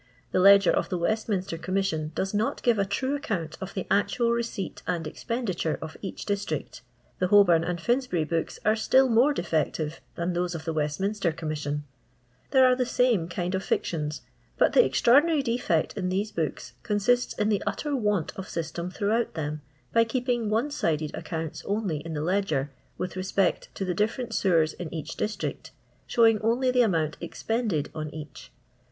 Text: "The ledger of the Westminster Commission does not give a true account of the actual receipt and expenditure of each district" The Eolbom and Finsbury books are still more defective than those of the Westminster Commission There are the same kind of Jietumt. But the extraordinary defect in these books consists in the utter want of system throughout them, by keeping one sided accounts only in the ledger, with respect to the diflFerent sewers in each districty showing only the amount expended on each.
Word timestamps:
"The 0.31 0.39
ledger 0.39 0.71
of 0.71 0.89
the 0.89 0.97
Westminster 0.97 1.59
Commission 1.59 2.11
does 2.15 2.33
not 2.33 2.63
give 2.63 2.79
a 2.79 2.85
true 2.85 3.13
account 3.15 3.55
of 3.61 3.75
the 3.75 3.85
actual 3.91 4.31
receipt 4.31 4.81
and 4.87 5.05
expenditure 5.05 5.77
of 5.79 5.95
each 6.01 6.25
district" 6.25 6.81
The 7.19 7.27
Eolbom 7.27 7.63
and 7.63 7.79
Finsbury 7.79 8.23
books 8.23 8.57
are 8.65 8.75
still 8.75 9.07
more 9.07 9.31
defective 9.31 10.01
than 10.15 10.33
those 10.33 10.55
of 10.55 10.65
the 10.65 10.73
Westminster 10.73 11.31
Commission 11.31 11.83
There 12.49 12.65
are 12.65 12.75
the 12.75 12.83
same 12.87 13.29
kind 13.29 13.53
of 13.53 13.61
Jietumt. 13.61 14.21
But 14.57 14.73
the 14.73 14.83
extraordinary 14.83 15.43
defect 15.43 15.95
in 15.95 16.09
these 16.09 16.31
books 16.31 16.73
consists 16.81 17.35
in 17.35 17.49
the 17.49 17.61
utter 17.67 17.95
want 17.95 18.35
of 18.35 18.49
system 18.49 18.89
throughout 18.89 19.35
them, 19.35 19.61
by 19.93 20.03
keeping 20.03 20.49
one 20.49 20.71
sided 20.71 21.13
accounts 21.13 21.63
only 21.67 21.97
in 21.97 22.15
the 22.15 22.21
ledger, 22.23 22.71
with 22.97 23.15
respect 23.15 23.69
to 23.75 23.85
the 23.85 23.93
diflFerent 23.93 24.33
sewers 24.33 24.73
in 24.73 24.91
each 24.91 25.15
districty 25.15 25.69
showing 26.07 26.41
only 26.41 26.71
the 26.71 26.81
amount 26.81 27.17
expended 27.21 27.91
on 27.93 28.09
each. 28.11 28.51